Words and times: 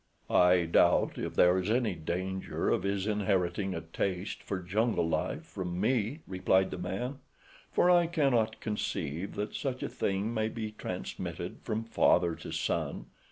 "I 0.31 0.65
doubt 0.65 1.19
if 1.19 1.35
there 1.35 1.59
is 1.59 1.69
any 1.69 1.93
danger 1.93 2.71
of 2.71 2.81
his 2.81 3.05
inheriting 3.05 3.75
a 3.75 3.81
taste 3.81 4.41
for 4.41 4.57
jungle 4.59 5.07
life 5.07 5.43
from 5.43 5.79
me," 5.79 6.21
replied 6.27 6.71
the 6.71 6.79
man, 6.79 7.19
"for 7.71 7.87
I 7.91 8.07
cannot 8.07 8.61
conceive 8.61 9.35
that 9.35 9.53
such 9.53 9.83
a 9.83 9.87
thing 9.89 10.33
may 10.33 10.49
be 10.49 10.71
transmitted 10.71 11.59
from 11.61 11.83
father 11.83 12.33
to 12.37 12.51
son. 12.51 13.05